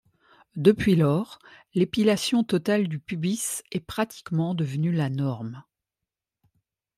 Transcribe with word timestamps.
Depuis 0.55 0.95
lors, 0.95 1.37
l'épilation 1.75 2.43
totale 2.43 2.87
du 2.87 2.97
pubis 2.97 3.61
est 3.71 3.85
pratiquement 3.85 4.55
devenue 4.55 4.91
la 4.91 5.11
norme. 5.11 5.63